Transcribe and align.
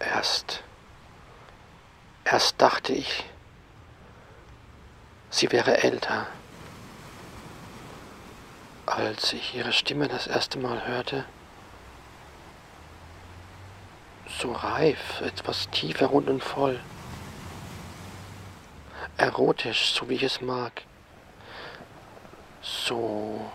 Erst, 0.00 0.62
erst 2.24 2.60
dachte 2.60 2.92
ich, 2.92 3.24
sie 5.30 5.50
wäre 5.50 5.82
älter. 5.82 6.26
Als 8.86 9.32
ich 9.32 9.54
ihre 9.54 9.72
Stimme 9.72 10.08
das 10.08 10.26
erste 10.26 10.58
Mal 10.58 10.86
hörte, 10.86 11.24
so 14.40 14.52
reif, 14.52 15.20
etwas 15.20 15.68
tiefer, 15.70 16.06
rund 16.06 16.28
und 16.28 16.42
voll. 16.42 16.78
Erotisch, 19.16 19.92
so 19.92 20.08
wie 20.08 20.14
ich 20.14 20.22
es 20.22 20.40
mag. 20.40 20.82
So 22.62 23.50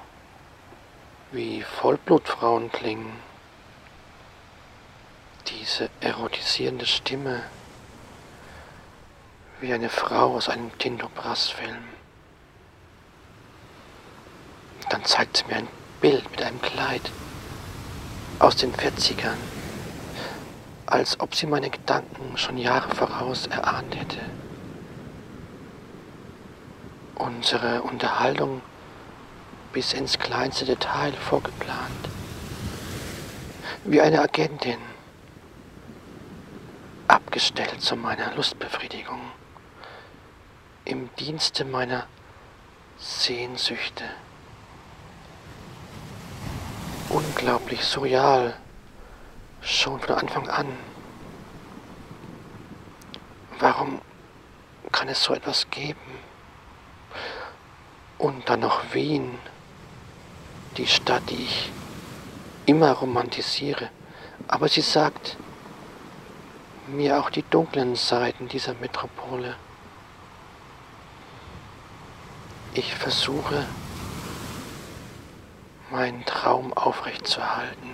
wie 1.32 1.62
Vollblutfrauen 1.62 2.71
klingen. 2.71 3.14
Diese 5.48 5.89
erotisierende 6.00 6.86
Stimme, 6.86 7.44
wie 9.59 9.73
eine 9.73 9.90
Frau 9.90 10.35
aus 10.35 10.49
einem 10.49 10.77
Tinto 10.77 11.09
Brass 11.09 11.49
Film. 11.49 11.84
Dann 14.90 15.04
zeigt 15.05 15.38
sie 15.38 15.45
mir 15.45 15.58
ein 15.58 15.68
Bild 16.02 16.30
mit 16.32 16.41
einem 16.41 16.62
Kleid 16.62 17.12
aus 18.40 18.55
den 18.55 18.73
40ern 18.73 19.38
als 20.94 21.20
ob 21.20 21.34
sie 21.34 21.48
meine 21.48 21.71
Gedanken 21.71 22.38
schon 22.38 22.55
Jahre 22.55 22.94
voraus 22.94 23.48
erahnt 23.48 23.96
hätte. 23.96 24.20
Unsere 27.16 27.82
Unterhaltung 27.82 28.62
bis 29.71 29.94
ins 29.94 30.20
kleinste 30.20 30.66
Detail 30.66 31.13
vorgeplant. 31.13 32.10
Wie 33.85 34.02
eine 34.02 34.21
Agentin, 34.21 34.77
abgestellt 37.34 37.82
zu 37.82 37.96
meiner 37.96 38.32
Lustbefriedigung, 38.35 39.20
im 40.85 41.10
Dienste 41.16 41.66
meiner 41.66 42.05
Sehnsüchte. 42.99 44.04
Unglaublich 47.10 47.84
surreal 47.84 48.54
Schon 49.62 49.99
von 49.99 50.16
Anfang 50.16 50.48
an. 50.48 50.68
Warum 53.57 54.00
kann 54.91 55.07
es 55.07 55.24
so 55.24 55.34
etwas 55.34 55.68
geben? 55.72 56.20
Und 58.20 58.48
dann 58.48 58.60
noch 58.60 58.94
Wien, 58.94 59.40
die 60.77 60.85
Stadt, 60.85 61.27
die 61.32 61.46
ich 61.46 61.72
immer 62.68 62.91
romantisiere. 62.91 63.90
Aber 64.47 64.68
sie 64.68 64.81
sagt 64.81 65.38
mir 66.88 67.19
auch 67.19 67.29
die 67.29 67.44
dunklen 67.44 67.95
Seiten 67.95 68.47
dieser 68.47 68.73
Metropole. 68.75 69.56
Ich 72.73 72.94
versuche, 72.95 73.66
meinen 75.91 76.25
Traum 76.25 76.73
aufrechtzuerhalten. 76.73 77.91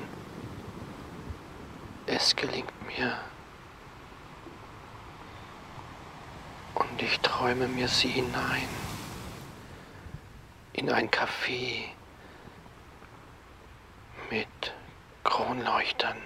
Es 2.06 2.36
gelingt 2.36 2.72
mir. 2.88 3.18
Und 6.76 7.02
ich 7.02 7.20
träume 7.20 7.68
mir 7.68 7.88
sie 7.90 8.08
hinein 8.08 8.70
in 10.74 10.90
ein 10.90 11.10
Café 11.12 11.84
mit 14.30 14.48
Kronleuchtern 15.26 16.18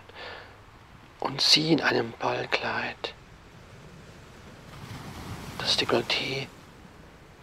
und 1.23 1.39
sie 1.39 1.71
in 1.71 1.81
einem 1.81 2.11
Ballkleid. 2.19 3.13
Das 5.57 5.79
Dekolleté 5.79 6.47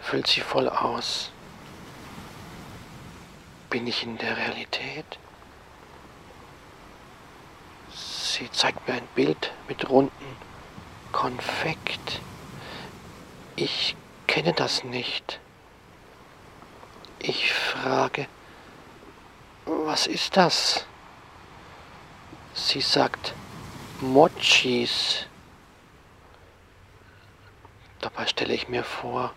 füllt 0.00 0.27
sie 0.27 0.42
voll 0.42 0.69
aus. 0.69 1.32
Bin 3.71 3.87
ich 3.87 4.03
in 4.03 4.19
der 4.19 4.37
Realität? 4.37 5.19
Sie 7.91 8.50
zeigt 8.53 8.87
mir 8.87 8.94
ein 8.94 9.09
Bild 9.15 9.50
mit 9.66 9.88
runden 9.88 10.37
Konfekt. 11.12 12.21
Ich 13.56 13.97
kenne 14.27 14.53
das 14.53 14.84
nicht. 14.84 15.41
Ich 17.19 17.54
frage, 17.54 18.27
was 19.65 20.06
ist 20.06 20.37
das? 20.37 20.84
Sie 22.53 22.83
sagt, 22.83 23.34
Mochis. 24.00 25.27
Dabei 28.00 28.27
stelle 28.27 28.55
ich 28.55 28.69
mir 28.69 28.84
vor, 28.84 29.33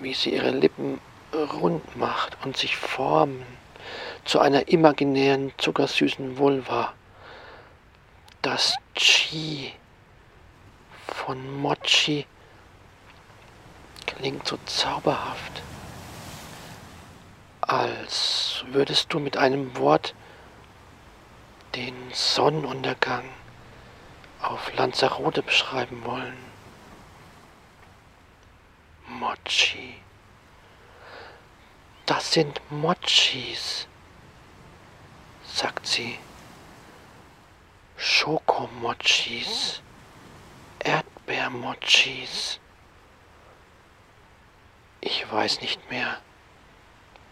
wie 0.00 0.14
sie 0.14 0.34
ihre 0.34 0.50
Lippen 0.50 1.00
rund 1.32 1.96
macht 1.96 2.36
und 2.44 2.56
sich 2.56 2.76
formen 2.76 3.44
zu 4.24 4.40
einer 4.40 4.68
imaginären 4.68 5.52
zuckersüßen 5.58 6.38
Vulva 6.38 6.94
das 8.42 8.74
Chi 8.94 9.72
von 11.06 11.60
Mochi 11.60 12.24
klingt 14.06 14.46
so 14.46 14.58
zauberhaft, 14.64 15.62
als 17.60 18.64
würdest 18.70 19.12
du 19.12 19.18
mit 19.18 19.36
einem 19.36 19.76
Wort 19.76 20.14
den 21.78 22.12
Sonnenuntergang 22.12 23.22
auf 24.42 24.74
Lanzarote 24.74 25.44
beschreiben 25.44 26.04
wollen. 26.04 26.36
Mochi. 29.06 29.94
Das 32.04 32.32
sind 32.32 32.60
Mochis, 32.70 33.86
sagt 35.44 35.86
sie. 35.86 36.18
Schokomochis, 37.96 39.80
Erdbeermochis. 40.80 42.58
Ich 45.00 45.30
weiß 45.30 45.60
nicht 45.60 45.88
mehr, 45.90 46.18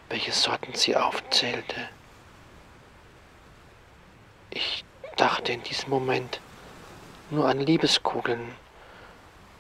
welche 0.09 0.31
Sorten 0.31 0.73
sie 0.75 0.95
aufzählte. 0.95 1.89
Ich 4.57 4.87
dachte 5.17 5.53
in 5.53 5.63
diesem 5.65 5.91
Moment 5.91 6.41
nur 7.29 7.47
an 7.47 7.61
Liebeskugeln 7.61 8.55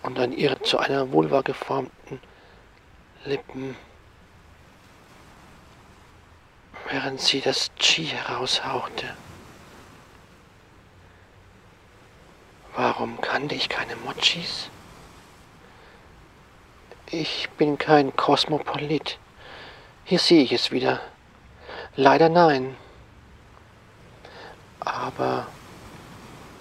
und 0.03 0.19
an 0.19 0.33
ihre 0.33 0.63
zu 0.63 0.79
einer 0.79 1.13
Vulva 1.13 1.43
geformten 1.43 2.19
Lippen, 3.27 3.77
während 6.89 7.21
sie 7.21 7.43
das 7.43 7.71
Chi 7.79 8.07
heraushauchte. 8.07 9.15
Warum 12.75 13.21
kannte 13.21 13.55
ich 13.55 13.69
keine 13.69 13.97
Mochis? 13.97 14.71
Ich 17.11 17.51
bin 17.59 17.77
kein 17.77 18.17
Kosmopolit. 18.17 19.19
Hier 20.07 20.19
sehe 20.19 20.43
ich 20.43 20.53
es 20.53 20.71
wieder. 20.71 21.03
Leider 21.97 22.31
nein. 22.31 22.79
Aber 24.87 25.49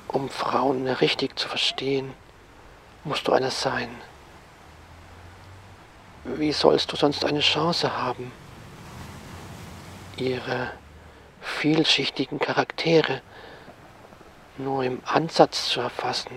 um 0.08 0.30
Frauen 0.30 0.88
richtig 0.88 1.38
zu 1.38 1.48
verstehen, 1.48 2.12
musst 3.04 3.28
du 3.28 3.34
einer 3.34 3.52
sein. 3.52 3.88
Wie 6.24 6.52
sollst 6.52 6.92
du 6.92 6.96
sonst 6.96 7.24
eine 7.24 7.42
Chance 7.42 7.96
haben? 7.96 8.32
Ihre 10.18 10.72
vielschichtigen 11.42 12.40
Charaktere 12.40 13.22
nur 14.58 14.84
im 14.84 15.04
Ansatz 15.06 15.70
zu 15.70 15.82
erfassen. 15.82 16.36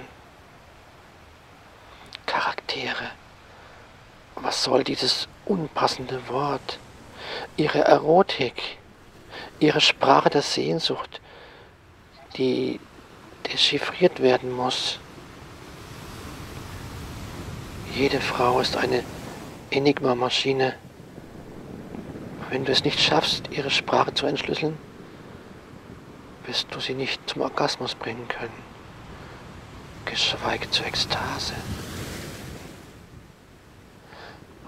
Charaktere. 2.26 3.12
Was 4.34 4.62
soll 4.62 4.84
dieses 4.84 5.26
unpassende 5.46 6.28
Wort? 6.28 6.78
Ihre 7.56 7.78
Erotik, 7.78 8.76
ihre 9.58 9.80
Sprache 9.80 10.28
der 10.28 10.42
Sehnsucht, 10.42 11.22
die 12.38 12.80
dechiffriert 13.46 14.22
werden 14.22 14.52
muss. 14.52 14.98
Jede 17.94 18.20
Frau 18.20 18.60
ist 18.60 18.76
eine 18.76 19.02
Enigma-Maschine. 19.70 20.74
Wenn 22.50 22.64
du 22.64 22.72
es 22.72 22.84
nicht 22.84 23.00
schaffst, 23.00 23.50
ihre 23.50 23.70
Sprache 23.70 24.14
zu 24.14 24.26
entschlüsseln, 24.26 24.78
wirst 26.46 26.68
du 26.74 26.80
sie 26.80 26.94
nicht 26.94 27.20
zum 27.28 27.42
Orgasmus 27.42 27.94
bringen 27.94 28.26
können, 28.28 28.62
geschweige 30.06 30.70
zur 30.70 30.86
Ekstase. 30.86 31.54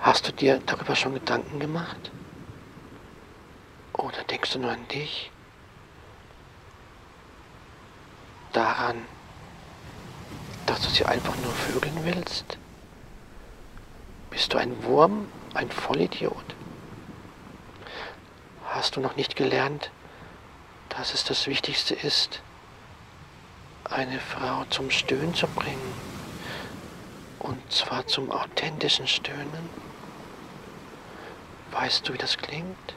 Hast 0.01 0.27
du 0.29 0.33
dir 0.33 0.61
darüber 0.67 0.97
schon 0.97 1.15
Gedanken 1.15 1.61
gemacht? 1.61 2.11
Oder 3.93 4.25
denkst 4.25 4.53
du 4.55 4.59
nur 4.59 4.73
an 4.73 4.89
dich? 4.89 5.31
Daran, 8.53 9.05
dass 10.67 10.81
du 10.83 10.89
sie 10.89 11.05
einfach 11.05 11.37
nur 11.37 11.53
vögeln 11.53 12.05
willst? 12.05 12.59
Bist 14.31 14.53
du 14.53 14.59
ein 14.59 14.83
Wurm, 14.85 15.27
ein 15.55 15.71
Vollidiot? 15.71 16.45
Hast 18.69 18.97
du 18.97 19.01
noch 19.01 19.17
nicht 19.17 19.35
gelernt, 19.35 19.91
dass 20.89 21.13
es 21.15 21.25
das 21.25 21.47
Wichtigste 21.47 21.95
ist, 21.95 22.41
eine 23.85 24.21
Frau 24.21 24.65
zum 24.71 24.91
Stöhnen 24.91 25.35
zu 25.35 25.47
bringen? 25.49 25.95
Und 27.41 27.73
zwar 27.73 28.07
zum 28.07 28.31
authentischen 28.31 29.09
Stöhnen? 29.09 29.69
Weißt 31.73 32.09
du, 32.09 32.13
wie 32.13 32.19
das 32.19 32.37
klingt? 32.37 32.95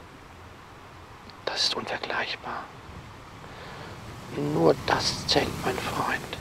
Das 1.44 1.64
ist 1.64 1.74
unvergleichbar. 1.74 2.64
Nur 4.36 4.74
das 4.86 5.26
zählt, 5.26 5.48
mein 5.64 5.76
Freund. 5.76 6.38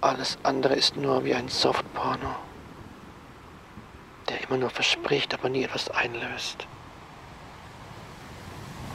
Alles 0.00 0.38
andere 0.42 0.74
ist 0.74 0.96
nur 0.96 1.24
wie 1.24 1.34
ein 1.34 1.48
Softporno, 1.48 2.34
der 4.28 4.42
immer 4.42 4.58
nur 4.58 4.70
verspricht, 4.70 5.32
aber 5.32 5.48
nie 5.48 5.64
etwas 5.64 5.90
einlöst. 5.90 6.66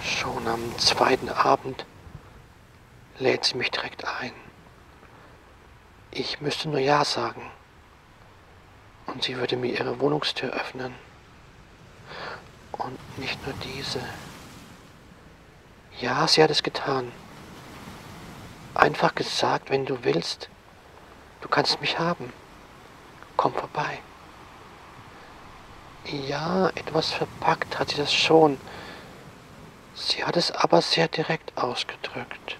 Schon 0.03 0.47
am 0.47 0.77
zweiten 0.77 1.29
Abend 1.29 1.85
lädt 3.17 3.45
sie 3.45 3.57
mich 3.57 3.71
direkt 3.71 4.05
ein. 4.05 4.33
Ich 6.11 6.41
müsste 6.41 6.69
nur 6.69 6.79
Ja 6.79 7.03
sagen 7.05 7.41
und 9.07 9.23
sie 9.23 9.37
würde 9.37 9.57
mir 9.57 9.71
ihre 9.71 9.99
Wohnungstür 9.99 10.51
öffnen. 10.51 10.93
Und 12.71 12.97
nicht 13.17 13.45
nur 13.45 13.55
diese. 13.75 13.99
Ja, 16.01 16.27
sie 16.27 16.41
hat 16.41 16.49
es 16.49 16.63
getan. 16.63 17.11
Einfach 18.73 19.15
gesagt, 19.15 19.69
wenn 19.69 19.85
du 19.85 20.03
willst, 20.03 20.49
du 21.41 21.49
kannst 21.49 21.81
mich 21.81 21.99
haben. 21.99 22.31
Komm 23.35 23.53
vorbei. 23.53 23.99
Ja, 26.05 26.69
etwas 26.69 27.11
verpackt 27.11 27.77
hat 27.77 27.89
sie 27.89 27.97
das 27.97 28.13
schon. 28.13 28.57
Sie 29.93 30.23
hat 30.23 30.37
es 30.37 30.51
aber 30.51 30.81
sehr 30.81 31.09
direkt 31.09 31.57
ausgedrückt. 31.57 32.57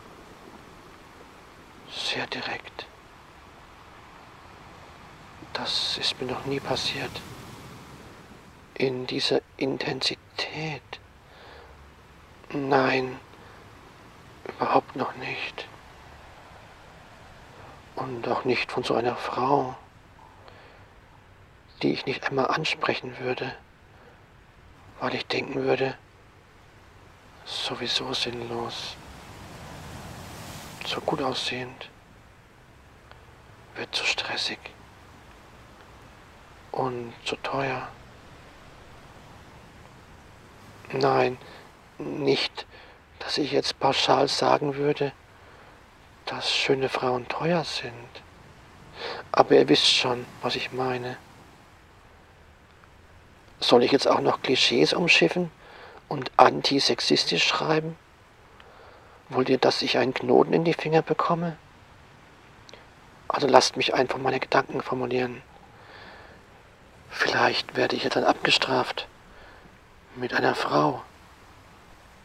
Sehr 1.90 2.28
direkt. 2.28 2.86
Das 5.54 5.98
ist 5.98 6.20
mir 6.20 6.28
noch 6.28 6.46
nie 6.46 6.60
passiert. 6.60 7.12
In 8.74 9.08
dieser 9.08 9.42
Intensität. 9.58 11.00
Nein, 12.52 13.20
überhaupt 14.50 14.96
noch 14.96 15.16
nicht. 15.16 15.68
Und 17.96 18.28
auch 18.28 18.46
nicht 18.46 18.72
von 18.72 18.84
so 18.84 18.96
einer 18.96 19.16
Frau, 19.16 19.76
die 21.82 21.94
ich 21.94 22.06
nicht 22.06 22.26
einmal 22.28 22.48
ansprechen 22.48 23.18
würde, 23.20 23.56
weil 25.00 25.16
ich 25.16 25.26
denken 25.26 25.56
würde, 25.56 25.98
sowieso 27.46 28.14
sinnlos, 28.14 28.96
so 30.86 31.02
gut 31.02 31.22
aussehend, 31.22 31.90
wird 33.76 33.94
zu 33.96 34.06
stressig 34.06 34.60
und 36.72 37.14
zu 37.26 37.36
teuer. 37.38 37.88
Nein, 40.92 41.38
nicht, 41.98 42.66
dass 43.20 43.38
ich 43.38 43.52
jetzt 43.52 43.80
pauschal 43.80 44.28
sagen 44.28 44.76
würde, 44.76 45.12
dass 46.26 46.54
schöne 46.54 46.90
Frauen 46.90 47.28
teuer 47.28 47.64
sind. 47.64 47.94
Aber 49.32 49.56
ihr 49.56 49.70
wisst 49.70 49.88
schon, 49.88 50.26
was 50.42 50.56
ich 50.56 50.72
meine. 50.72 51.18
Soll 53.60 53.84
ich 53.84 53.92
jetzt 53.92 54.08
auch 54.08 54.22
noch 54.22 54.42
Klischees 54.42 54.94
umschiffen? 54.94 55.52
und 56.10 56.32
antisexistisch 56.36 57.46
schreiben? 57.46 57.96
Wollt 59.30 59.48
ihr, 59.48 59.60
dass 59.60 59.82
ich 59.84 59.98
einen 59.98 60.14
Knoten 60.14 60.54
in 60.54 60.66
die 60.66 60.74
Finger 60.74 61.04
bekomme? 61.04 61.56
Also 63.28 63.48
lasst 63.48 63.78
mich 63.78 63.94
einfach 63.94 64.18
meine 64.18 64.40
Gedanken 64.40 64.82
formulieren. 64.82 65.42
Vielleicht 67.12 67.78
werde 67.78 67.96
ich 67.96 68.04
ja 68.04 68.10
dann 68.10 68.24
abgestraft 68.24 69.08
mit 70.16 70.34
einer 70.34 70.56
Frau, 70.56 71.02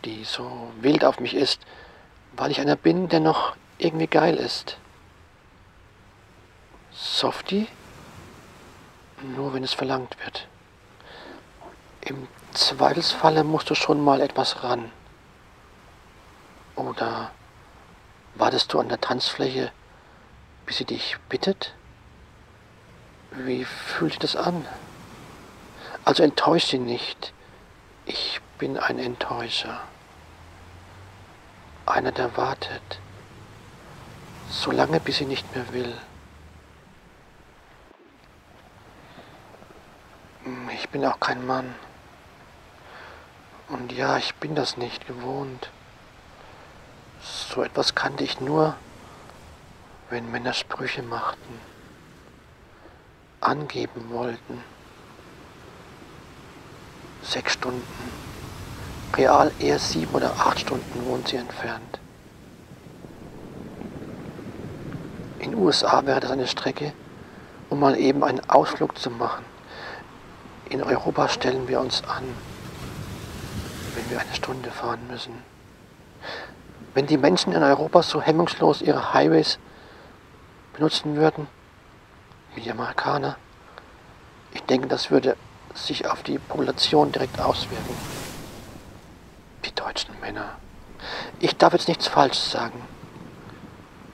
die 0.05 0.25
so 0.25 0.73
wild 0.81 1.05
auf 1.05 1.21
mich 1.21 1.35
ist, 1.35 1.61
weil 2.37 2.51
ich 2.51 2.61
einer 2.61 2.77
bin, 2.77 3.09
der 3.09 3.21
noch 3.21 3.57
irgendwie 3.79 4.07
geil 4.07 4.37
ist. 4.37 4.77
Softie? 6.93 7.67
Nur 9.37 9.55
wenn 9.55 9.65
es 9.65 9.73
verlangt 9.73 10.17
wird. 10.25 10.47
Im 12.03 12.29
Zweifelsfalle 12.53 13.43
musst 13.43 13.71
du 13.71 13.75
schon 13.75 14.03
mal 14.03 14.21
etwas 14.21 14.63
ran. 14.63 14.91
Oder 16.77 17.31
wartest 18.35 18.73
du 18.73 18.81
an 18.81 18.89
der 18.89 19.01
Tanzfläche, 19.01 19.73
bis 20.67 20.77
sie 20.79 20.85
dich 20.85 21.17
bittet? 21.29 21.75
Wie 23.31 23.65
fühlt 23.65 24.13
sich 24.13 24.19
das 24.21 24.37
an? 24.37 24.67
Also 26.05 26.23
enttäusch 26.23 26.65
sie 26.65 26.79
nicht. 26.79 27.33
Ich 28.07 28.41
bin 28.59 28.79
ein 28.79 28.99
Enttäuscher. 28.99 29.81
Einer, 31.87 32.13
der 32.13 32.37
wartet. 32.37 33.01
So 34.49 34.71
lange, 34.71 35.01
bis 35.01 35.19
sie 35.19 35.27
nicht 35.27 35.55
mehr 35.55 35.73
will. 35.73 35.95
Ich 40.73 40.89
bin 40.89 41.05
auch 41.05 41.21
kein 41.21 41.47
Mann. 41.47 41.75
Und 43.69 43.93
ja, 43.93 44.19
ich 44.19 44.35
bin 44.37 44.55
das 44.55 44.77
nicht 44.77 45.07
gewohnt. 45.07 45.71
So 47.21 47.63
etwas 47.63 47.95
kannte 47.95 48.25
ich 48.25 48.41
nur, 48.41 48.77
wenn 50.11 50.31
Männer 50.31 50.53
Sprüche 50.53 51.03
machten, 51.03 51.61
angeben 53.41 54.11
wollten. 54.11 54.63
Sechs 57.23 57.55
Stunden. 57.55 58.24
Real 59.17 59.53
eher 59.59 59.79
sieben 59.79 60.15
oder 60.15 60.33
acht 60.39 60.61
Stunden 60.61 61.07
wohnt 61.07 61.29
sie 61.29 61.37
entfernt. 61.37 62.01
In 65.39 65.55
USA 65.55 66.05
wäre 66.07 66.21
das 66.21 66.31
eine 66.31 66.47
Strecke, 66.47 66.93
um 67.71 67.81
mal 67.81 67.97
eben 67.97 68.25
einen 68.25 68.49
Ausflug 68.49 68.99
zu 68.99 69.11
machen. 69.11 69.45
In 70.71 70.83
Europa 70.83 71.29
stellen 71.29 71.69
wir 71.69 71.81
uns 71.81 72.03
an 72.05 72.25
wenn 73.95 74.11
wir 74.11 74.21
eine 74.21 74.35
Stunde 74.35 74.71
fahren 74.71 75.07
müssen. 75.09 75.43
Wenn 76.95 77.07
die 77.07 77.17
Menschen 77.17 77.53
in 77.53 77.63
Europa 77.63 78.03
so 78.03 78.21
hemmungslos 78.21 78.83
ihre 78.83 79.15
Highways 79.15 79.59
benutzen 80.75 81.17
würden, 81.17 81.47
wie 82.55 82.61
die 82.61 82.71
Amerikaner, 82.71 83.37
ich 84.53 84.63
denke, 84.63 84.87
das 84.87 85.11
würde 85.11 85.37
sich 85.75 86.09
auf 86.09 86.23
die 86.23 86.39
Population 86.39 87.11
direkt 87.11 87.41
auswirken. 87.41 87.97
Die 89.65 89.75
deutschen 89.75 90.19
Männer. 90.21 90.57
Ich 91.41 91.57
darf 91.57 91.73
jetzt 91.73 91.89
nichts 91.89 92.07
Falsches 92.07 92.51
sagen, 92.51 92.83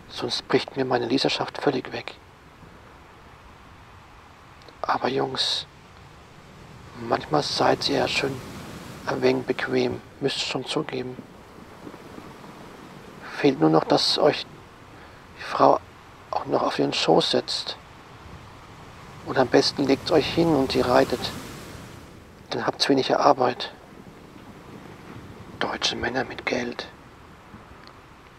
sonst 0.08 0.46
bricht 0.48 0.76
mir 0.76 0.84
meine 0.84 1.06
Leserschaft 1.06 1.58
völlig 1.58 1.92
weg. 1.92 2.14
Aber 4.82 5.08
Jungs, 5.08 5.66
manchmal 7.00 7.42
seid 7.42 7.88
ihr 7.88 7.98
ja 7.98 8.08
schön 8.08 8.34
ein 9.06 9.22
wenig 9.22 9.46
bequem, 9.46 10.00
müsst 10.20 10.38
ihr 10.38 10.46
schon 10.46 10.64
zugeben. 10.66 11.16
Fehlt 13.38 13.60
nur 13.60 13.70
noch, 13.70 13.84
dass 13.84 14.18
euch 14.18 14.46
die 15.38 15.42
Frau 15.42 15.80
auch 16.30 16.46
noch 16.46 16.62
auf 16.62 16.78
ihren 16.78 16.92
Schoß 16.92 17.32
setzt. 17.32 17.76
Und 19.26 19.38
am 19.38 19.48
besten 19.48 19.84
legt 19.84 20.10
euch 20.12 20.26
hin 20.26 20.54
und 20.54 20.72
sie 20.72 20.80
reitet. 20.80 21.20
Dann 22.50 22.66
habt 22.66 22.84
ihr 22.84 22.90
weniger 22.90 23.20
Arbeit. 23.20 23.72
Deutsche 25.60 25.94
Männer 25.94 26.24
mit 26.24 26.44
Geld 26.44 26.88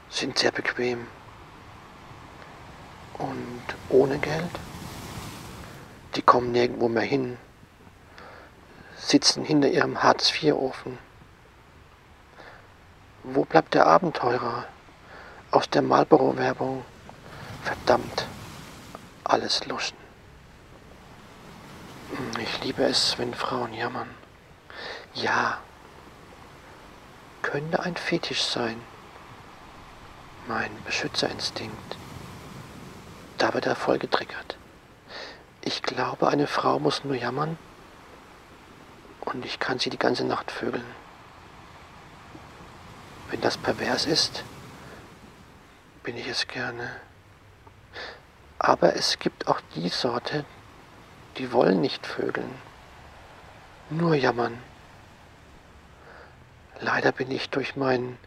sind 0.10 0.38
sehr 0.38 0.52
bequem. 0.52 1.08
Und 3.18 3.64
ohne 3.88 4.18
Geld? 4.18 4.60
Die 6.16 6.22
kommen 6.22 6.52
nirgendwo 6.52 6.90
mehr 6.90 7.04
hin 7.04 7.38
sitzen 9.02 9.44
hinter 9.44 9.68
ihrem 9.68 10.02
Hartz-IV-Ofen. 10.02 10.98
Wo 13.24 13.44
bleibt 13.44 13.74
der 13.74 13.88
Abenteurer 13.88 14.66
aus 15.52 15.70
der 15.70 15.82
Marlboro-Werbung? 15.82 16.86
Verdammt, 17.64 18.26
alles 19.24 19.66
luschen. 19.66 19.98
Ich 22.40 22.64
liebe 22.64 22.84
es, 22.84 23.18
wenn 23.18 23.34
Frauen 23.34 23.74
jammern. 23.74 24.10
Ja, 25.14 25.60
könnte 27.42 27.80
ein 27.82 27.96
Fetisch 27.96 28.44
sein. 28.44 28.82
Mein 30.48 30.72
Beschützerinstinkt. 30.86 31.98
Da 33.38 33.54
wird 33.54 33.66
er 33.66 33.76
voll 33.76 34.00
getriggert. 34.00 34.58
Ich 35.62 35.84
glaube, 35.84 36.28
eine 36.28 36.48
Frau 36.48 36.80
muss 36.80 37.04
nur 37.04 37.16
jammern 37.16 37.58
und 39.22 39.46
ich 39.46 39.60
kann 39.60 39.80
sie 39.80 39.90
die 39.90 40.00
ganze 40.00 40.26
Nacht 40.26 40.52
vögeln. 40.52 40.86
Wenn 43.30 43.42
das 43.42 43.58
pervers 43.58 44.06
ist, 44.06 44.44
bin 46.04 46.18
ich 46.18 46.28
es 46.28 46.48
gerne. 46.48 46.92
Aber 48.60 48.96
es 48.96 49.20
gibt 49.20 49.48
auch 49.48 49.62
die 49.76 49.90
Sorte, 49.90 50.46
die 51.38 51.52
wollen 51.52 51.82
nicht 51.82 52.06
vögeln, 52.06 52.54
nur 53.90 54.16
jammern. 54.16 54.58
Leider 56.84 57.12
bin 57.12 57.30
ich 57.30 57.52
durch 57.52 57.76
meinen 57.76 58.18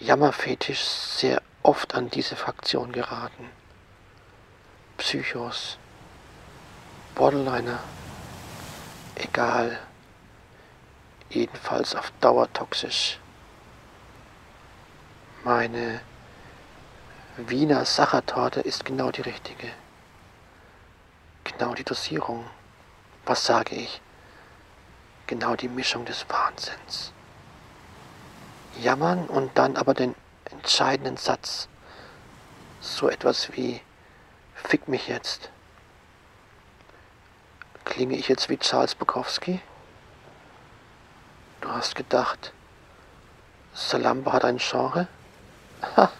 Jammerfetisch 0.00 0.80
sehr 0.80 1.40
oft 1.62 1.94
an 1.94 2.10
diese 2.10 2.34
Fraktion 2.34 2.90
geraten. 2.90 3.48
Psychos, 4.96 5.78
Borderliner, 7.14 7.78
egal, 9.14 9.78
jedenfalls 11.30 11.94
auf 11.94 12.12
Dauer 12.20 12.52
toxisch. 12.52 13.20
Meine 15.44 16.00
Wiener 17.36 17.84
Sachertorte 17.84 18.62
ist 18.62 18.84
genau 18.84 19.12
die 19.12 19.22
richtige. 19.22 19.70
Genau 21.44 21.72
die 21.74 21.84
Dosierung. 21.84 22.44
Was 23.26 23.46
sage 23.46 23.76
ich? 23.76 24.00
Genau 25.28 25.54
die 25.54 25.68
Mischung 25.68 26.04
des 26.04 26.28
Wahnsinns 26.28 27.12
jammern 28.80 29.26
und 29.26 29.56
dann 29.58 29.76
aber 29.76 29.94
den 29.94 30.14
entscheidenden 30.50 31.16
Satz, 31.16 31.68
so 32.80 33.08
etwas 33.08 33.52
wie 33.56 33.80
Fick 34.54 34.88
mich 34.88 35.08
jetzt. 35.08 35.50
Klinge 37.84 38.16
ich 38.16 38.28
jetzt 38.28 38.48
wie 38.48 38.56
Charles 38.56 38.94
Bukowski? 38.94 39.60
Du 41.60 41.68
hast 41.70 41.94
gedacht, 41.94 42.52
Salamba 43.74 44.32
hat 44.32 44.44
ein 44.44 44.58
Genre? 44.58 45.08
Ha, 45.96 46.10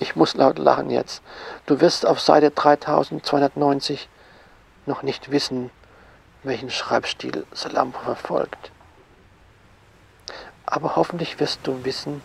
ich 0.00 0.16
muss 0.16 0.34
laut 0.34 0.58
lachen 0.58 0.90
jetzt. 0.90 1.22
Du 1.64 1.80
wirst 1.80 2.04
auf 2.04 2.20
Seite 2.20 2.50
3290 2.50 4.08
noch 4.84 5.02
nicht 5.02 5.30
wissen, 5.30 5.70
welchen 6.42 6.70
Schreibstil 6.70 7.46
Salamba 7.52 8.00
verfolgt. 8.00 8.70
Aber 10.70 10.96
hoffentlich 10.96 11.40
wirst 11.40 11.60
du 11.62 11.82
wissen, 11.86 12.20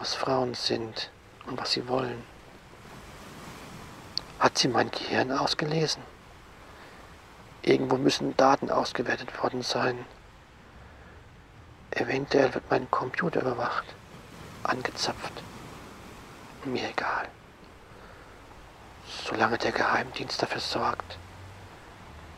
was 0.00 0.14
Frauen 0.14 0.54
sind 0.54 1.12
und 1.46 1.56
was 1.60 1.70
sie 1.70 1.86
wollen. 1.86 2.24
Hat 4.40 4.58
sie 4.58 4.66
mein 4.66 4.90
Gehirn 4.90 5.30
ausgelesen? 5.30 6.02
Irgendwo 7.62 7.98
müssen 7.98 8.36
Daten 8.36 8.68
ausgewertet 8.68 9.40
worden 9.40 9.62
sein. 9.62 10.04
Eventuell 11.92 12.52
wird 12.52 12.64
mein 12.68 12.90
Computer 12.90 13.42
überwacht, 13.42 13.86
angezapft. 14.64 15.32
Mir 16.64 16.90
egal. 16.90 17.28
Solange 19.24 19.56
der 19.56 19.70
Geheimdienst 19.70 20.42
dafür 20.42 20.60
sorgt, 20.60 21.16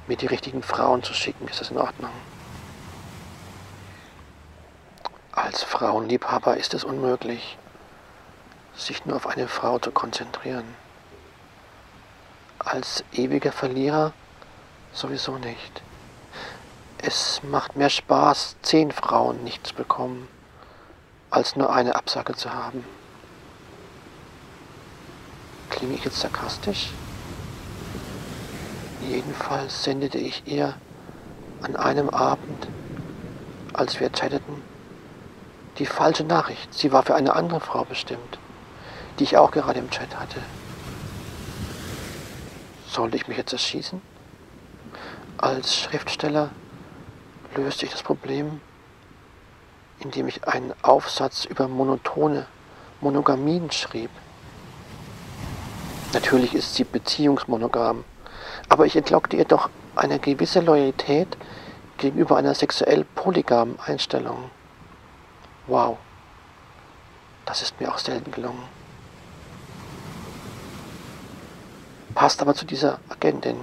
mir 0.07 0.19
die 0.19 0.27
richtigen 0.27 0.63
Frauen 0.63 1.03
zu 1.03 1.15
schicken, 1.15 1.49
ist 1.49 1.63
das 1.63 1.71
in 1.71 1.79
Ordnung. 1.79 2.13
Als 5.33 5.63
Frauenliebhaber 5.63 6.57
ist 6.57 6.75
es 6.75 6.85
unmöglich, 6.85 7.59
sich 8.75 9.05
nur 9.05 9.17
auf 9.17 9.27
eine 9.27 9.47
Frau 9.47 9.79
zu 9.79 9.91
konzentrieren. 9.91 10.75
Als 12.59 13.05
ewiger 13.13 13.53
Verlierer 13.53 14.13
sowieso 14.93 15.37
nicht. 15.39 15.83
Es 16.99 17.41
macht 17.45 17.77
mehr 17.77 17.91
Spaß, 17.91 18.57
zehn 18.63 18.91
Frauen 18.91 19.45
nicht 19.45 19.67
zu 19.67 19.75
bekommen, 19.75 20.29
als 21.31 21.57
nur 21.57 21.73
eine 21.73 21.95
Absage 21.95 22.35
zu 22.35 22.53
haben. 22.53 22.85
Klinge 25.71 25.95
ich 25.95 26.05
jetzt 26.05 26.21
sarkastisch? 26.21 26.91
Jedenfalls 29.03 29.85
sendete 29.85 30.19
ich 30.19 30.43
ihr 30.47 30.75
an 31.63 31.77
einem 31.77 32.09
Abend, 32.11 32.67
als 33.75 34.01
wir 34.01 34.11
chatteten, 34.11 34.63
die 35.79 35.87
falsche 35.87 36.25
Nachricht. 36.25 36.75
Sie 36.75 36.93
war 36.93 37.03
für 37.03 37.15
eine 37.15 37.35
andere 37.35 37.61
Frau 37.61 37.85
bestimmt, 37.85 38.39
die 39.19 39.25
ich 39.25 39.37
auch 39.37 39.51
gerade 39.51 39.79
im 39.79 39.91
Chat 39.91 40.19
hatte. 40.19 40.41
Sollte 42.87 43.17
ich 43.17 43.29
mich 43.29 43.37
jetzt 43.37 43.53
erschießen? 43.53 44.01
Als 45.37 45.77
Schriftsteller 45.77 46.51
löste 47.55 47.87
ich 47.87 47.93
das 47.93 48.03
Problem, 48.03 48.61
indem 50.01 50.29
ich 50.29 50.47
einen 50.47 50.75
Aufsatz 50.83 51.45
über 51.45 51.69
monotone 51.69 52.47
Monogamien 53.01 53.71
schrieb. 53.71 54.11
Natürlich 56.13 56.55
ist 56.55 56.75
sie 56.75 56.85
beziehungsmonogam, 56.85 58.05
aber 58.69 58.87
ich 58.87 58.97
entlockte 58.97 59.37
ihr 59.37 59.45
doch 59.45 59.69
eine 59.95 60.19
gewisse 60.19 60.61
Loyalität 60.61 61.37
gegenüber 61.99 62.37
einer 62.37 62.55
sexuell 62.55 63.05
polygamen 63.15 63.79
Einstellung. 63.81 64.51
Wow, 65.69 65.99
das 67.45 67.61
ist 67.61 67.79
mir 67.79 67.93
auch 67.93 67.99
selten 67.99 68.31
gelungen. 68.33 68.63
Passt 72.15 72.41
aber 72.41 72.55
zu 72.55 72.65
dieser 72.65 73.01
Agentin. 73.11 73.63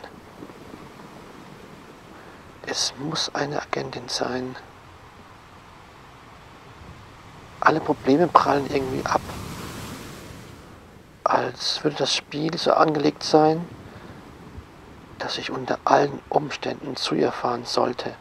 Es 2.67 2.93
muss 2.99 3.33
eine 3.33 3.59
Agentin 3.59 4.07
sein. 4.07 4.55
Alle 7.59 7.79
Probleme 7.79 8.27
prallen 8.27 8.69
irgendwie 8.71 9.03
ab. 9.07 9.21
Als 11.23 11.83
würde 11.83 11.97
das 11.97 12.13
Spiel 12.13 12.55
so 12.55 12.73
angelegt 12.73 13.23
sein, 13.23 13.67
dass 15.17 15.39
ich 15.39 15.49
unter 15.49 15.79
allen 15.85 16.21
Umständen 16.29 16.95
zu 16.95 17.15
ihr 17.15 17.31
fahren 17.31 17.65
sollte. 17.65 18.13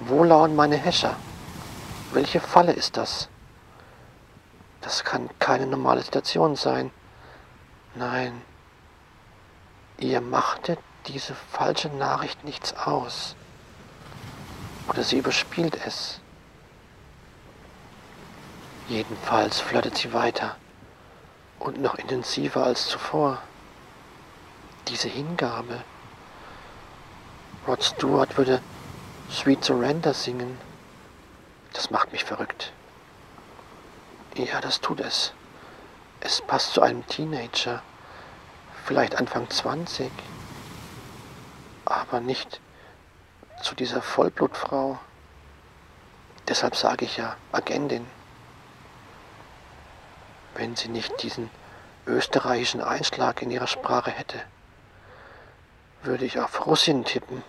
Wo 0.00 0.24
lauern 0.24 0.56
meine 0.56 0.76
Häscher? 0.76 1.14
Welche 2.14 2.38
Falle 2.38 2.72
ist 2.72 2.96
das? 2.96 3.28
Das 4.82 5.02
kann 5.02 5.28
keine 5.40 5.66
normale 5.66 6.00
Situation 6.00 6.54
sein. 6.54 6.92
Nein, 7.96 8.40
ihr 9.98 10.20
machte 10.20 10.78
diese 11.08 11.34
falsche 11.34 11.88
Nachricht 11.88 12.44
nichts 12.44 12.72
aus. 12.76 13.34
Oder 14.88 15.02
sie 15.02 15.18
überspielt 15.18 15.76
es. 15.84 16.20
Jedenfalls 18.88 19.58
flirtet 19.58 19.98
sie 19.98 20.12
weiter 20.12 20.54
und 21.58 21.82
noch 21.82 21.96
intensiver 21.96 22.64
als 22.64 22.86
zuvor. 22.86 23.42
Diese 24.86 25.08
Hingabe. 25.08 25.82
Rod 27.66 27.82
Stewart 27.82 28.36
würde 28.38 28.60
Sweet 29.32 29.64
Surrender 29.64 30.14
singen. 30.14 30.56
Das 31.74 31.90
macht 31.90 32.12
mich 32.12 32.24
verrückt. 32.24 32.72
Ja, 34.36 34.60
das 34.60 34.80
tut 34.80 35.00
es. 35.00 35.34
Es 36.20 36.40
passt 36.40 36.72
zu 36.72 36.80
einem 36.80 37.06
Teenager, 37.06 37.82
vielleicht 38.86 39.16
Anfang 39.16 39.50
20, 39.50 40.10
aber 41.84 42.20
nicht 42.20 42.60
zu 43.62 43.74
dieser 43.74 44.00
Vollblutfrau. 44.00 44.98
Deshalb 46.48 46.76
sage 46.76 47.04
ich 47.04 47.16
ja 47.16 47.36
Agentin. 47.52 48.06
Wenn 50.54 50.76
sie 50.76 50.88
nicht 50.88 51.22
diesen 51.22 51.50
österreichischen 52.06 52.80
Einschlag 52.80 53.42
in 53.42 53.50
ihrer 53.50 53.66
Sprache 53.66 54.10
hätte, 54.10 54.40
würde 56.02 56.24
ich 56.24 56.38
auf 56.38 56.66
Russin 56.66 57.04
tippen, 57.04 57.42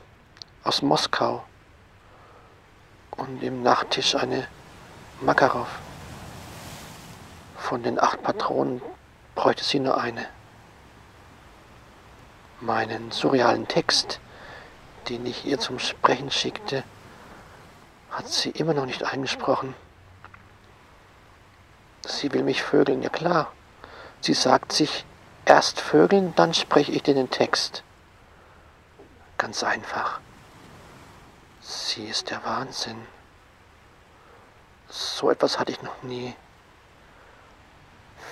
aus 0.63 0.82
Moskau 0.82 1.46
und 3.17 3.41
im 3.43 3.63
Nachttisch 3.63 4.15
eine 4.15 4.48
Makarov. 5.22 5.67
Von 7.57 7.84
den 7.84 8.00
acht 8.00 8.22
Patronen 8.22 8.81
bräuchte 9.34 9.63
sie 9.63 9.79
nur 9.79 10.00
eine. 10.00 10.25
Meinen 12.62 13.12
surrealen 13.12 13.67
Text, 13.67 14.19
den 15.10 15.25
ich 15.25 15.45
ihr 15.45 15.60
zum 15.60 15.79
Sprechen 15.79 16.31
schickte, 16.31 16.84
hat 18.12 18.27
sie 18.27 18.50
immer 18.51 18.74
noch 18.74 18.86
nicht 18.86 19.03
eingesprochen. 19.03 19.75
Sie 22.05 22.31
will 22.31 22.43
mich 22.43 22.63
vögeln, 22.63 23.01
ja 23.01 23.10
klar. 23.10 23.51
Sie 24.22 24.34
sagt 24.34 24.72
sich, 24.72 25.05
erst 25.45 25.79
vögeln, 25.79 26.34
dann 26.36 26.53
spreche 26.53 26.91
ich 26.91 27.03
dir 27.03 27.13
den 27.13 27.29
Text. 27.29 27.84
Ganz 29.38 29.63
einfach. 29.63 30.19
Sie 31.67 32.05
ist 32.05 32.29
der 32.29 32.43
Wahnsinn. 32.43 33.07
So 34.88 35.31
etwas 35.31 35.57
hatte 35.57 35.72
ich 35.72 35.81
noch 35.81 36.03
nie. 36.03 36.36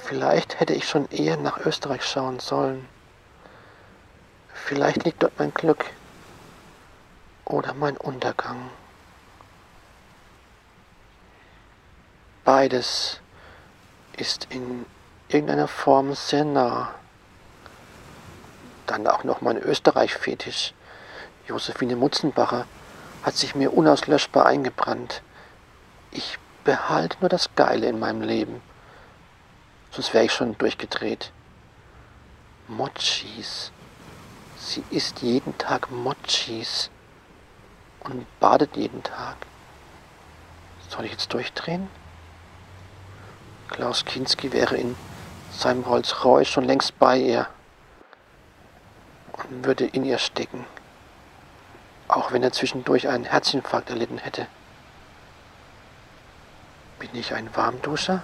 Vielleicht 0.03 0.59
hätte 0.59 0.73
ich 0.73 0.87
schon 0.87 1.09
eher 1.09 1.37
nach 1.37 1.57
Österreich 1.65 2.05
schauen 2.05 2.39
sollen. 2.39 2.87
Vielleicht 4.53 5.03
liegt 5.03 5.23
dort 5.23 5.39
mein 5.39 5.51
Glück 5.51 5.83
oder 7.45 7.73
mein 7.73 7.97
Untergang. 7.97 8.69
Beides 12.43 13.19
ist 14.15 14.45
in 14.51 14.85
irgendeiner 15.27 15.67
Form 15.67 16.13
sehr 16.13 16.45
nah. 16.45 16.93
Dann 18.85 19.07
auch 19.07 19.23
noch 19.23 19.41
mein 19.41 19.57
Österreich-Fetisch. 19.57 20.75
Josephine 21.47 21.95
Mutzenbacher 21.95 22.67
hat 23.23 23.35
sich 23.35 23.55
mir 23.55 23.73
unauslöschbar 23.73 24.45
eingebrannt. 24.45 25.21
Ich 26.11 26.37
behalte 26.63 27.17
nur 27.21 27.29
das 27.29 27.55
Geile 27.55 27.87
in 27.87 27.99
meinem 27.99 28.21
Leben. 28.21 28.61
Sonst 29.91 30.13
wäre 30.13 30.25
ich 30.25 30.33
schon 30.33 30.57
durchgedreht. 30.57 31.31
Mochis. 32.67 33.71
Sie 34.57 34.83
isst 34.89 35.21
jeden 35.21 35.57
Tag 35.57 35.91
Mochis 35.91 36.89
und 38.01 38.25
badet 38.39 38.75
jeden 38.75 39.03
Tag. 39.03 39.35
Soll 40.89 41.05
ich 41.05 41.11
jetzt 41.11 41.33
durchdrehen? 41.33 41.89
Klaus 43.69 44.05
Kinski 44.05 44.51
wäre 44.53 44.77
in 44.77 44.95
seinem 45.51 45.83
Rolls-Royce 45.83 46.47
schon 46.47 46.63
längst 46.63 46.97
bei 46.99 47.17
ihr 47.17 47.47
und 49.33 49.65
würde 49.65 49.85
in 49.85 50.05
ihr 50.05 50.17
stecken, 50.17 50.65
auch 52.15 52.32
wenn 52.32 52.43
er 52.43 52.51
zwischendurch 52.51 53.08
einen 53.08 53.25
Herzinfarkt 53.25 53.89
erlitten 53.89 54.17
hätte. 54.17 54.48
Bin 57.00 57.10
ich 57.13 57.34
ein 57.34 57.55
Warmduscher? 57.55 58.24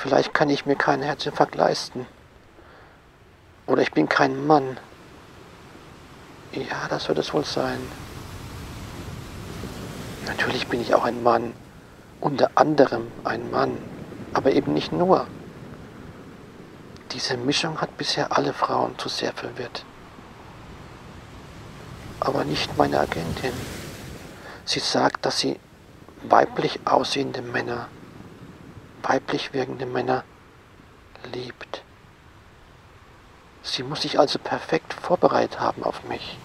Vielleicht 0.00 0.34
kann 0.34 0.50
ich 0.50 0.66
mir 0.66 0.76
keinen 0.76 1.02
Herzinfarkt 1.02 1.54
leisten. 1.54 2.06
Oder 3.66 3.82
ich 3.82 3.92
bin 3.92 4.08
kein 4.08 4.46
Mann. 4.46 4.78
Ja, 6.52 6.88
das 6.88 7.08
wird 7.08 7.18
es 7.18 7.32
wohl 7.34 7.44
sein. 7.44 7.78
Natürlich 10.26 10.68
bin 10.68 10.80
ich 10.80 10.94
auch 10.94 11.04
ein 11.04 11.22
Mann. 11.22 11.52
Unter 12.20 12.50
anderem 12.54 13.10
ein 13.24 13.50
Mann. 13.50 13.76
Aber 14.32 14.52
eben 14.52 14.72
nicht 14.72 14.92
nur. 14.92 15.26
Diese 17.12 17.36
Mischung 17.36 17.80
hat 17.80 17.96
bisher 17.96 18.36
alle 18.36 18.52
Frauen 18.52 18.98
zu 18.98 19.08
sehr 19.08 19.32
verwirrt. 19.32 19.84
Aber 22.26 22.42
nicht 22.44 22.76
meine 22.76 22.98
Agentin. 22.98 23.52
Sie 24.64 24.80
sagt, 24.80 25.24
dass 25.24 25.38
sie 25.38 25.60
weiblich 26.24 26.80
aussehende 26.84 27.40
Männer, 27.40 27.86
weiblich 29.04 29.52
wirkende 29.52 29.86
Männer 29.86 30.24
liebt. 31.32 31.84
Sie 33.62 33.84
muss 33.84 34.02
sich 34.02 34.18
also 34.18 34.40
perfekt 34.40 34.92
vorbereitet 34.92 35.60
haben 35.60 35.84
auf 35.84 36.02
mich. 36.02 36.36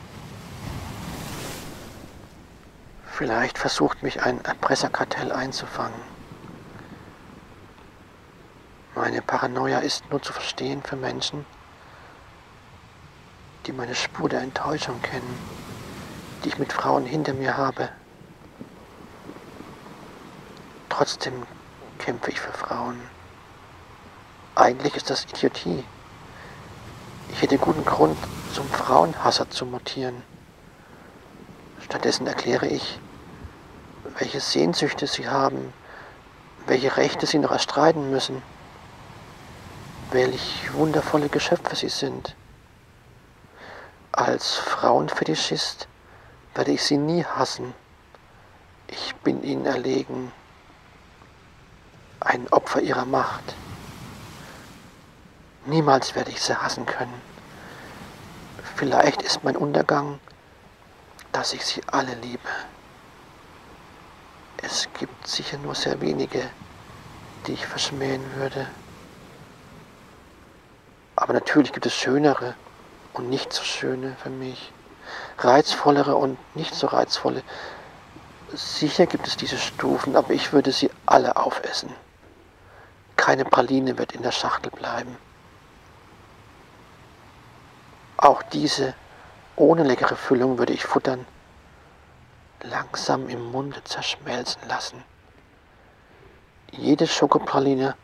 Vielleicht 3.12 3.58
versucht 3.58 4.04
mich 4.04 4.22
ein 4.22 4.40
Erpresserkartell 4.46 5.32
einzufangen. 5.32 6.00
Meine 8.94 9.24
Paranoia 9.24 9.80
ist 9.80 10.08
nur 10.12 10.22
zu 10.22 10.32
verstehen 10.32 10.84
für 10.84 10.96
Menschen, 10.96 11.44
die 13.66 13.72
meine 13.72 13.96
Spur 13.96 14.30
der 14.30 14.42
Enttäuschung 14.42 15.02
kennen, 15.02 15.38
die 16.44 16.50
ich 16.50 16.58
mit 16.58 16.74
Frauen 16.74 17.06
hinter 17.06 17.34
mir 17.34 17.58
habe. 17.58 17.90
Trotzdem 20.90 21.34
kämpfe 22.00 22.32
ich 22.32 22.40
für 22.40 22.54
Frauen. 22.54 23.00
Eigentlich 24.56 24.96
ist 24.96 25.10
das 25.10 25.26
Idiotie. 25.26 25.84
Ich 27.30 27.42
hätte 27.42 27.58
guten 27.58 27.86
Grund, 27.86 28.18
zum 28.54 28.68
Frauenhasser 28.68 29.50
zu 29.50 29.66
mutieren. 29.66 30.24
Stattdessen 31.82 32.28
erkläre 32.28 32.68
ich, 32.68 33.00
welche 34.18 34.40
Sehnsüchte 34.40 35.08
sie 35.08 35.30
haben, 35.30 35.74
welche 36.68 36.98
Rechte 36.98 37.26
sie 37.26 37.40
noch 37.40 37.52
erstreiten 37.52 38.12
müssen, 38.12 38.42
welch 40.12 40.74
wundervolle 40.74 41.30
Geschöpfe 41.30 41.76
sie 41.76 41.90
sind. 41.90 42.36
Als 44.14 44.56
Frauenfetischist 44.56 45.88
werde 46.54 46.72
ich 46.72 46.84
sie 46.84 46.98
nie 46.98 47.24
hassen. 47.24 47.74
Ich 48.88 49.16
bin 49.16 49.42
ihnen 49.42 49.66
erlegen, 49.66 50.34
ein 52.20 52.46
Opfer 52.50 52.82
ihrer 52.82 53.06
Macht. 53.06 53.56
Niemals 55.66 56.14
werde 56.14 56.30
ich 56.30 56.42
sie 56.42 56.54
hassen 56.62 56.86
können. 56.86 57.22
Vielleicht 58.76 59.22
ist 59.22 59.46
mein 59.46 59.56
Untergang, 59.56 60.20
dass 61.32 61.54
ich 61.54 61.66
sie 61.66 61.82
alle 61.88 62.14
liebe. 62.16 62.50
Es 64.62 64.90
gibt 65.00 65.26
sicher 65.26 65.58
nur 65.60 65.74
sehr 65.74 66.02
wenige, 66.02 66.50
die 67.48 67.54
ich 67.54 67.66
verschmähen 67.66 68.36
würde. 68.36 68.68
Aber 71.16 71.32
natürlich 71.32 71.72
gibt 71.72 71.86
es 71.86 71.94
schönere 71.94 72.56
und 73.14 73.30
nicht 73.30 73.54
so 73.54 73.64
schöne 73.64 74.16
für 74.22 74.30
mich, 74.30 74.72
reizvollere 75.38 76.16
und 76.16 76.38
nicht 76.56 76.74
so 76.76 76.88
reizvolle. 76.88 77.44
Sicher 78.54 79.06
gibt 79.06 79.28
es 79.28 79.38
diese 79.38 79.58
Stufen, 79.58 80.16
aber 80.16 80.32
ich 80.34 80.52
würde 80.54 80.72
sie 80.72 80.90
alle 81.06 81.36
aufessen. 81.38 81.94
Keine 83.16 83.46
Praline 83.46 83.98
wird 83.98 84.14
in 84.14 84.24
der 84.24 84.32
Schachtel 84.32 84.72
bleiben. 84.72 85.16
Auch 88.18 88.44
diese 88.44 88.94
ohne 89.56 89.84
leckere 89.84 90.16
Füllung 90.16 90.58
würde 90.58 90.74
ich 90.74 90.86
futtern, 90.86 91.26
langsam 92.62 93.30
im 93.30 93.52
Munde 93.52 93.84
zerschmelzen 93.84 94.62
lassen. 94.68 95.04
Jede 96.72 97.08
Schokopraline 97.08 97.96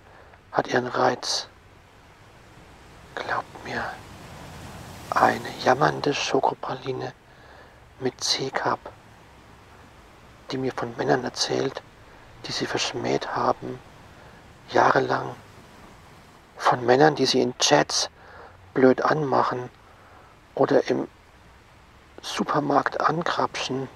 hat 0.52 0.68
ihren 0.68 0.88
Reiz. 0.88 1.48
Glaubt 3.16 3.66
mir, 3.66 3.84
eine 5.10 5.50
jammernde 5.64 6.14
Schokopraline 6.14 7.14
mit 8.00 8.22
C-Cup, 8.24 8.80
die 10.52 10.58
mir 10.58 10.74
von 10.74 10.96
Männern 10.98 11.24
erzählt, 11.24 11.82
die 12.46 12.52
sie 12.52 12.66
verschmäht 12.66 13.36
haben, 13.36 13.80
jahrelang, 14.70 15.36
von 16.58 16.86
Männern, 16.86 17.16
die 17.16 17.26
sie 17.26 17.42
in 17.42 17.58
Chats 17.58 18.10
blöd 18.74 19.02
anmachen 19.02 19.70
oder 20.56 20.88
im 20.90 21.08
Supermarkt 22.22 23.00
angrapschen. 23.00 23.88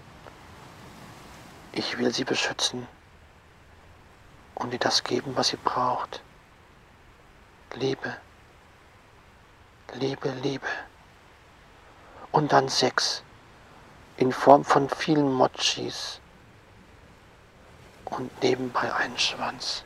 Ich 1.73 1.97
will 1.97 2.13
sie 2.13 2.23
beschützen 2.23 2.87
und 4.55 4.73
ihr 4.73 4.79
das 4.79 5.03
geben, 5.03 5.35
was 5.35 5.49
sie 5.49 5.57
braucht. 5.57 6.21
Liebe, 7.75 8.15
Liebe, 9.93 10.29
Liebe. 10.41 10.67
Und 12.31 12.51
dann 12.53 12.69
Sex 12.69 13.23
in 14.17 14.31
Form 14.31 14.63
von 14.63 14.89
vielen 14.89 15.31
Mochis 15.31 16.19
und 18.05 18.43
nebenbei 18.43 18.93
einen 18.93 19.17
Schwanz. 19.17 19.83